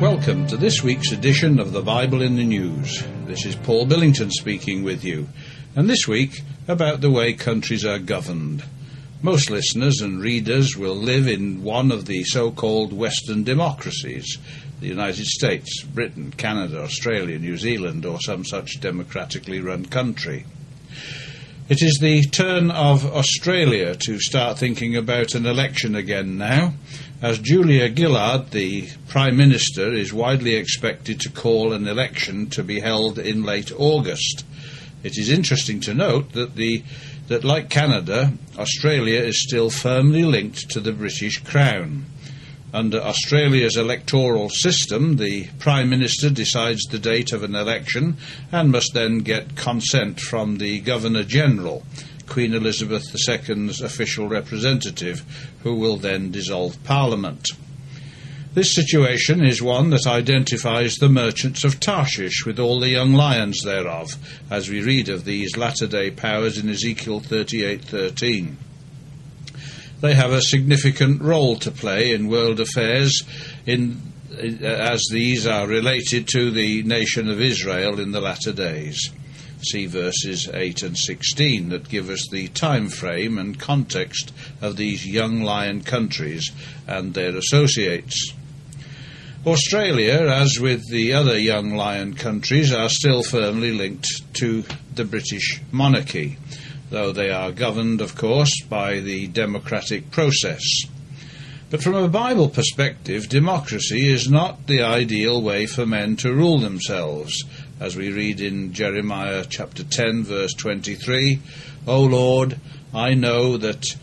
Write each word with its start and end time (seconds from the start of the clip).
Welcome 0.00 0.46
to 0.46 0.56
this 0.56 0.82
week's 0.82 1.12
edition 1.12 1.60
of 1.60 1.72
the 1.72 1.82
Bible 1.82 2.22
in 2.22 2.36
the 2.36 2.44
News. 2.44 3.04
This 3.26 3.44
is 3.44 3.54
Paul 3.54 3.84
Billington 3.84 4.30
speaking 4.30 4.82
with 4.82 5.04
you, 5.04 5.28
and 5.76 5.90
this 5.90 6.08
week 6.08 6.40
about 6.66 7.02
the 7.02 7.10
way 7.10 7.34
countries 7.34 7.84
are 7.84 7.98
governed. 7.98 8.64
Most 9.20 9.50
listeners 9.50 10.00
and 10.00 10.18
readers 10.18 10.74
will 10.74 10.94
live 10.94 11.28
in 11.28 11.62
one 11.62 11.92
of 11.92 12.06
the 12.06 12.24
so 12.24 12.50
called 12.50 12.94
Western 12.94 13.44
democracies 13.44 14.38
the 14.80 14.88
United 14.88 15.26
States, 15.26 15.82
Britain, 15.82 16.32
Canada, 16.34 16.80
Australia, 16.80 17.38
New 17.38 17.58
Zealand, 17.58 18.06
or 18.06 18.18
some 18.20 18.42
such 18.42 18.80
democratically 18.80 19.60
run 19.60 19.84
country. 19.84 20.46
It 21.70 21.82
is 21.82 21.98
the 22.00 22.24
turn 22.24 22.72
of 22.72 23.06
Australia 23.06 23.94
to 23.94 24.18
start 24.18 24.58
thinking 24.58 24.96
about 24.96 25.36
an 25.36 25.46
election 25.46 25.94
again 25.94 26.36
now, 26.36 26.74
as 27.22 27.38
Julia 27.38 27.88
Gillard, 27.94 28.50
the 28.50 28.88
Prime 29.06 29.36
Minister, 29.36 29.92
is 29.92 30.12
widely 30.12 30.56
expected 30.56 31.20
to 31.20 31.30
call 31.30 31.72
an 31.72 31.86
election 31.86 32.50
to 32.50 32.64
be 32.64 32.80
held 32.80 33.20
in 33.20 33.44
late 33.44 33.70
August. 33.78 34.44
It 35.04 35.16
is 35.16 35.30
interesting 35.30 35.78
to 35.82 35.94
note 35.94 36.32
that 36.32 36.56
the 36.56 36.82
that 37.28 37.44
like 37.44 37.70
Canada, 37.70 38.32
Australia 38.58 39.20
is 39.20 39.40
still 39.40 39.70
firmly 39.70 40.24
linked 40.24 40.70
to 40.70 40.80
the 40.80 40.92
British 40.92 41.38
Crown. 41.38 42.04
Under 42.72 43.00
Australia's 43.00 43.76
electoral 43.76 44.48
system, 44.48 45.16
the 45.16 45.48
Prime 45.58 45.90
Minister 45.90 46.30
decides 46.30 46.84
the 46.84 47.00
date 47.00 47.32
of 47.32 47.42
an 47.42 47.56
election 47.56 48.16
and 48.52 48.70
must 48.70 48.94
then 48.94 49.18
get 49.18 49.56
consent 49.56 50.20
from 50.20 50.58
the 50.58 50.78
Governor 50.80 51.24
General, 51.24 51.84
Queen 52.28 52.54
Elizabeth 52.54 53.02
II's 53.28 53.80
official 53.80 54.28
representative, 54.28 55.24
who 55.64 55.74
will 55.74 55.96
then 55.96 56.30
dissolve 56.30 56.82
Parliament. 56.84 57.48
This 58.54 58.72
situation 58.72 59.44
is 59.44 59.60
one 59.60 59.90
that 59.90 60.06
identifies 60.06 60.94
the 60.94 61.08
merchants 61.08 61.64
of 61.64 61.80
Tarshish 61.80 62.44
with 62.46 62.60
all 62.60 62.78
the 62.78 62.90
young 62.90 63.14
lions 63.14 63.62
thereof, 63.64 64.16
as 64.48 64.68
we 64.68 64.80
read 64.80 65.08
of 65.08 65.24
these 65.24 65.56
latter-day 65.56 66.12
powers 66.12 66.56
in 66.56 66.68
Ezekiel 66.68 67.20
38:13. 67.20 68.56
They 70.00 70.14
have 70.14 70.32
a 70.32 70.40
significant 70.40 71.20
role 71.20 71.56
to 71.56 71.70
play 71.70 72.12
in 72.12 72.28
world 72.28 72.58
affairs 72.58 73.22
in, 73.66 74.00
uh, 74.32 74.64
as 74.64 75.02
these 75.10 75.46
are 75.46 75.66
related 75.66 76.26
to 76.28 76.50
the 76.50 76.82
nation 76.84 77.28
of 77.28 77.40
Israel 77.40 78.00
in 78.00 78.12
the 78.12 78.20
latter 78.20 78.52
days. 78.52 79.10
See 79.62 79.84
verses 79.84 80.48
8 80.52 80.82
and 80.82 80.96
16 80.96 81.68
that 81.68 81.90
give 81.90 82.08
us 82.08 82.26
the 82.30 82.48
time 82.48 82.88
frame 82.88 83.36
and 83.36 83.60
context 83.60 84.32
of 84.62 84.76
these 84.76 85.06
young 85.06 85.42
lion 85.42 85.82
countries 85.82 86.50
and 86.86 87.12
their 87.12 87.36
associates. 87.36 88.32
Australia, 89.46 90.28
as 90.30 90.58
with 90.58 90.88
the 90.90 91.12
other 91.12 91.38
young 91.38 91.74
lion 91.74 92.14
countries, 92.14 92.72
are 92.72 92.88
still 92.88 93.22
firmly 93.22 93.72
linked 93.72 94.06
to 94.34 94.64
the 94.94 95.04
British 95.04 95.60
monarchy, 95.72 96.36
though 96.90 97.12
they 97.12 97.30
are 97.30 97.52
governed, 97.52 98.00
of 98.00 98.16
course, 98.16 98.62
by 98.62 99.00
the 99.00 99.26
democratic 99.28 100.10
process. 100.10 100.62
But 101.70 101.82
from 101.82 101.94
a 101.94 102.08
Bible 102.08 102.48
perspective, 102.48 103.28
democracy 103.28 104.12
is 104.12 104.28
not 104.28 104.66
the 104.66 104.82
ideal 104.82 105.40
way 105.40 105.66
for 105.66 105.86
men 105.86 106.16
to 106.16 106.34
rule 106.34 106.58
themselves, 106.58 107.44
as 107.78 107.96
we 107.96 108.12
read 108.12 108.40
in 108.40 108.72
Jeremiah 108.72 109.44
chapter 109.48 109.84
10, 109.84 110.24
verse 110.24 110.52
23 110.54 111.40
O 111.86 112.02
Lord, 112.02 112.58
I 112.92 113.14
know 113.14 113.56
that 113.56 113.96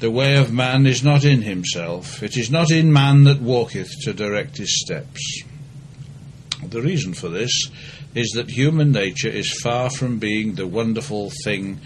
the 0.00 0.10
way 0.10 0.36
of 0.36 0.52
man 0.52 0.86
is 0.86 1.02
not 1.02 1.24
in 1.24 1.42
himself, 1.42 2.22
it 2.22 2.36
is 2.36 2.50
not 2.50 2.70
in 2.70 2.92
man 2.92 3.24
that 3.24 3.40
walketh 3.40 3.90
to 4.02 4.12
direct 4.12 4.58
his 4.58 4.80
steps. 4.80 5.42
The 6.62 6.82
reason 6.82 7.14
for 7.14 7.28
this 7.28 7.70
is 8.14 8.30
that 8.30 8.50
human 8.50 8.92
nature 8.92 9.28
is 9.28 9.60
far 9.60 9.90
from 9.90 10.18
being 10.18 10.54
the 10.54 10.66
wonderful 10.66 11.30
thing 11.44 11.80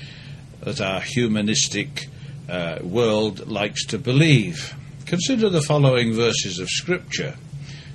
that 0.60 0.80
our 0.80 1.00
humanistic 1.00 2.08
uh, 2.48 2.78
world 2.82 3.48
likes 3.48 3.84
to 3.86 3.98
believe. 3.98 4.74
Consider 5.04 5.48
the 5.50 5.62
following 5.62 6.14
verses 6.14 6.58
of 6.58 6.68
Scripture 6.68 7.36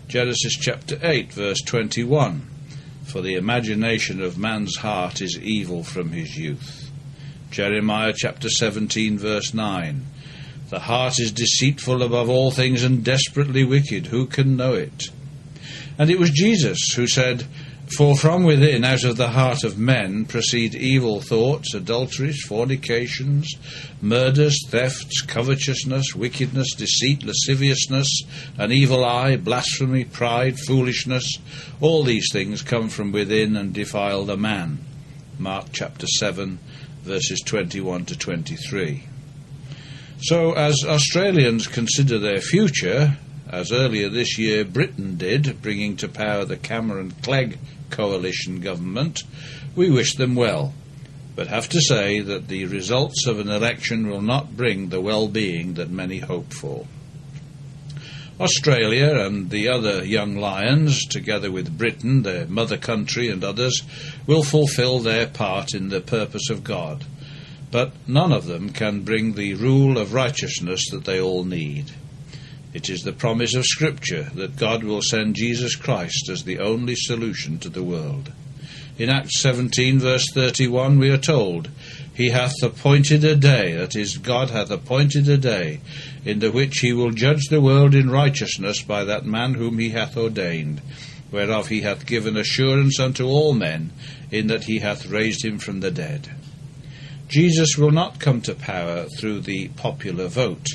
Genesis 0.08 0.56
chapter 0.56 0.98
8, 1.02 1.34
verse 1.34 1.62
21 1.62 2.48
For 3.04 3.22
the 3.22 3.36
imagination 3.36 4.22
of 4.22 4.38
man's 4.38 4.78
heart 4.78 5.22
is 5.22 5.38
evil 5.38 5.84
from 5.84 6.12
his 6.12 6.38
youth. 6.38 6.92
Jeremiah 7.52 8.14
chapter 8.16 8.50
17, 8.50 9.18
verse 9.18 9.54
9 9.54 10.06
The 10.70 10.80
heart 10.80 11.20
is 11.20 11.32
deceitful 11.32 12.04
above 12.04 12.30
all 12.30 12.52
things 12.52 12.84
and 12.84 13.04
desperately 13.04 13.64
wicked. 13.64 14.08
Who 14.08 14.28
can 14.28 14.56
know 14.56 14.74
it? 14.76 15.10
And 15.98 16.10
it 16.10 16.20
was 16.20 16.30
Jesus 16.30 16.94
who 16.96 17.08
said, 17.08 17.46
for 17.96 18.18
from 18.18 18.44
within, 18.44 18.84
out 18.84 19.06
of 19.06 19.16
the 19.16 19.30
heart 19.30 19.64
of 19.64 19.78
men, 19.78 20.26
proceed 20.26 20.76
evil 20.76 21.22
thoughts, 21.22 21.74
adulteries, 21.74 22.44
fornications, 22.46 23.56
murders, 24.02 24.58
thefts, 24.70 25.22
covetousness, 25.22 26.14
wickedness, 26.14 26.74
deceit, 26.76 27.24
lasciviousness, 27.24 28.24
an 28.58 28.74
evil 28.74 29.06
eye, 29.06 29.38
blasphemy, 29.38 30.04
pride, 30.04 30.60
foolishness. 30.60 31.38
All 31.80 32.04
these 32.04 32.28
things 32.32 32.62
come 32.62 32.90
from 32.90 33.14
within 33.14 33.56
and 33.56 33.74
defile 33.74 34.26
the 34.26 34.38
man. 34.38 34.80
Mark 35.40 35.68
chapter 35.72 36.08
7, 36.08 36.60
verses 37.04 37.40
21 37.40 38.06
to 38.06 38.18
23. 38.18 39.04
So, 40.20 40.54
as 40.54 40.84
Australians 40.86 41.68
consider 41.68 42.20
their 42.20 42.42
future, 42.42 43.18
as 43.50 43.72
earlier 43.72 44.10
this 44.10 44.38
year 44.38 44.66
Britain 44.66 45.18
did, 45.18 45.62
bringing 45.62 45.96
to 45.98 46.08
power 46.08 46.46
the 46.46 46.58
Cameron 46.58 47.14
Clegg 47.22 47.58
coalition 47.90 48.62
government, 48.62 49.24
we 49.76 49.90
wish 49.90 50.16
them 50.16 50.36
well, 50.36 50.74
but 51.36 51.48
have 51.48 51.70
to 51.70 51.82
say 51.82 52.20
that 52.20 52.48
the 52.48 52.66
results 52.66 53.26
of 53.28 53.40
an 53.40 53.50
election 53.50 54.10
will 54.10 54.22
not 54.22 54.58
bring 54.58 54.90
the 54.90 55.02
well 55.02 55.28
being 55.28 55.76
that 55.76 55.90
many 55.90 56.20
hope 56.20 56.52
for. 56.54 56.88
Australia 58.40 59.26
and 59.26 59.50
the 59.50 59.68
other 59.68 60.06
young 60.06 60.36
lions, 60.36 61.06
together 61.08 61.50
with 61.50 61.76
Britain, 61.78 62.22
their 62.22 62.46
mother 62.46 62.78
country, 62.78 63.30
and 63.30 63.44
others, 63.44 63.82
will 64.28 64.44
fulfill 64.44 65.00
their 65.00 65.26
part 65.26 65.74
in 65.74 65.90
the 65.90 66.02
purpose 66.02 66.50
of 66.52 66.64
God. 66.64 67.04
But 67.72 67.94
none 68.08 68.32
of 68.32 68.46
them 68.46 68.70
can 68.70 69.02
bring 69.02 69.34
the 69.34 69.56
rule 69.56 69.98
of 69.98 70.14
righteousness 70.14 70.88
that 70.92 71.06
they 71.06 71.20
all 71.20 71.46
need. 71.46 71.92
It 72.78 72.92
is 72.92 73.02
the 73.02 73.12
promise 73.12 73.56
of 73.56 73.66
Scripture 73.66 74.30
that 74.36 74.56
God 74.56 74.84
will 74.84 75.02
send 75.02 75.34
Jesus 75.34 75.76
Christ 75.76 76.30
as 76.30 76.44
the 76.44 76.60
only 76.60 76.94
solution 76.96 77.58
to 77.58 77.70
the 77.70 77.82
world. 77.82 78.32
In 79.00 79.10
Acts 79.10 79.40
17, 79.40 79.98
verse 79.98 80.28
31, 80.32 81.00
we 81.00 81.10
are 81.10 81.18
told, 81.18 81.70
He 82.14 82.30
hath 82.30 82.54
appointed 82.62 83.24
a 83.24 83.36
day, 83.36 83.74
that 83.74 83.96
is, 83.96 84.20
God 84.20 84.52
hath 84.52 84.70
appointed 84.70 85.28
a 85.28 85.40
day, 85.40 85.80
in 86.24 86.38
the 86.38 86.52
which 86.52 86.78
He 86.82 86.94
will 86.94 87.10
judge 87.10 87.48
the 87.50 87.62
world 87.62 87.96
in 87.96 88.12
righteousness 88.12 88.84
by 88.84 89.04
that 89.06 89.26
man 89.26 89.56
whom 89.56 89.80
He 89.80 89.90
hath 89.90 90.16
ordained, 90.16 90.80
whereof 91.32 91.70
He 91.70 91.82
hath 91.82 92.06
given 92.06 92.38
assurance 92.38 93.00
unto 93.00 93.26
all 93.26 93.56
men, 93.56 93.92
in 94.30 94.46
that 94.48 94.66
He 94.66 94.82
hath 94.82 95.08
raised 95.08 95.44
Him 95.44 95.58
from 95.58 95.80
the 95.80 95.90
dead. 95.90 96.30
Jesus 97.28 97.76
will 97.76 97.90
not 97.90 98.20
come 98.20 98.42
to 98.42 98.54
power 98.54 99.06
through 99.06 99.40
the 99.40 99.70
popular 99.70 100.28
vote. 100.28 100.68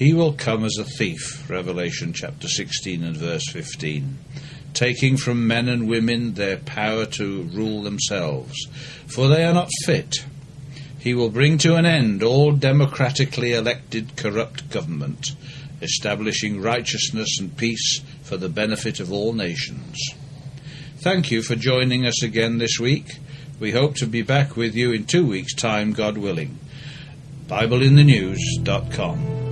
He 0.00 0.12
will 0.14 0.32
come 0.32 0.64
as 0.64 0.78
a 0.78 0.84
thief, 0.84 1.48
Revelation 1.50 2.14
chapter 2.14 2.48
16 2.48 3.04
and 3.04 3.14
verse 3.14 3.46
15, 3.50 4.16
taking 4.72 5.18
from 5.18 5.46
men 5.46 5.68
and 5.68 5.86
women 5.86 6.32
their 6.32 6.56
power 6.56 7.04
to 7.04 7.42
rule 7.52 7.82
themselves, 7.82 8.54
for 9.06 9.28
they 9.28 9.44
are 9.44 9.52
not 9.52 9.68
fit. 9.84 10.24
He 10.98 11.12
will 11.12 11.28
bring 11.28 11.58
to 11.58 11.74
an 11.74 11.84
end 11.84 12.22
all 12.22 12.52
democratically 12.52 13.52
elected 13.52 14.16
corrupt 14.16 14.70
government, 14.70 15.36
establishing 15.82 16.62
righteousness 16.62 17.38
and 17.38 17.54
peace 17.54 18.00
for 18.22 18.38
the 18.38 18.48
benefit 18.48 19.00
of 19.00 19.12
all 19.12 19.34
nations. 19.34 19.98
Thank 20.96 21.30
you 21.30 21.42
for 21.42 21.56
joining 21.56 22.06
us 22.06 22.22
again 22.22 22.56
this 22.56 22.80
week. 22.80 23.18
We 23.58 23.72
hope 23.72 23.96
to 23.96 24.06
be 24.06 24.22
back 24.22 24.56
with 24.56 24.74
you 24.74 24.92
in 24.92 25.04
two 25.04 25.26
weeks' 25.26 25.52
time, 25.52 25.92
God 25.92 26.16
willing. 26.16 26.58
BibleInTheNews.com 27.48 29.49